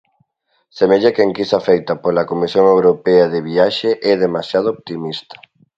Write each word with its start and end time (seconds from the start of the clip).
Semella 0.77 1.11
que 1.17 1.21
a 1.23 1.27
enquisa 1.29 1.65
feita 1.67 1.93
pola 2.03 2.27
Comisión 2.31 2.65
Europea 2.75 3.25
de 3.33 3.39
Viaxe 3.47 3.91
é 4.11 4.13
demasiado 4.25 4.67
optimista. 4.75 5.35